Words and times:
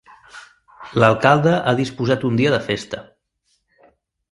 L'alcalde 1.03 1.53
ha 1.59 1.75
disposat 1.81 2.27
un 2.31 2.41
dia 2.41 2.55
de 2.55 2.61
festa. 2.71 3.05